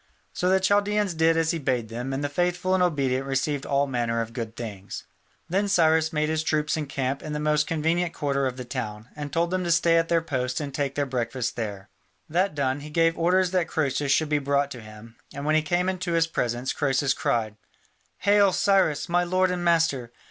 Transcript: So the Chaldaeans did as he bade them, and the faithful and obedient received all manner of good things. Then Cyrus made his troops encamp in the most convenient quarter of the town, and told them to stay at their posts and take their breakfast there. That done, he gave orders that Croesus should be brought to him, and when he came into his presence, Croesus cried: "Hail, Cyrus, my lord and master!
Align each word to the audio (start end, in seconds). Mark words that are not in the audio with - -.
So 0.33 0.49
the 0.49 0.59
Chaldaeans 0.59 1.13
did 1.13 1.37
as 1.37 1.51
he 1.51 1.59
bade 1.59 1.89
them, 1.89 2.11
and 2.11 2.23
the 2.23 2.27
faithful 2.27 2.73
and 2.73 2.81
obedient 2.81 3.23
received 3.27 3.67
all 3.67 3.85
manner 3.85 4.19
of 4.19 4.33
good 4.33 4.55
things. 4.55 5.05
Then 5.47 5.67
Cyrus 5.67 6.11
made 6.11 6.27
his 6.27 6.41
troops 6.41 6.75
encamp 6.75 7.21
in 7.21 7.33
the 7.33 7.39
most 7.39 7.67
convenient 7.67 8.11
quarter 8.11 8.47
of 8.47 8.57
the 8.57 8.65
town, 8.65 9.09
and 9.15 9.31
told 9.31 9.51
them 9.51 9.63
to 9.63 9.69
stay 9.69 9.97
at 9.99 10.07
their 10.07 10.19
posts 10.23 10.59
and 10.59 10.73
take 10.73 10.95
their 10.95 11.05
breakfast 11.05 11.55
there. 11.55 11.87
That 12.27 12.55
done, 12.55 12.79
he 12.79 12.89
gave 12.89 13.15
orders 13.15 13.51
that 13.51 13.67
Croesus 13.67 14.11
should 14.11 14.29
be 14.29 14.39
brought 14.39 14.71
to 14.71 14.81
him, 14.81 15.17
and 15.35 15.45
when 15.45 15.53
he 15.53 15.61
came 15.61 15.87
into 15.87 16.13
his 16.13 16.25
presence, 16.25 16.73
Croesus 16.73 17.13
cried: 17.13 17.55
"Hail, 18.21 18.53
Cyrus, 18.53 19.07
my 19.07 19.23
lord 19.23 19.51
and 19.51 19.63
master! 19.63 20.11